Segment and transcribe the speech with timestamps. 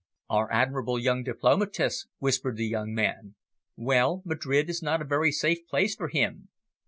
[0.31, 3.35] "Our admirable young diplomatist!" whispered the young man.
[3.75, 6.49] "Well, Madrid is not a very safe place for him."